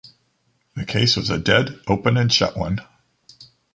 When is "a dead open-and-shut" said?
1.29-2.57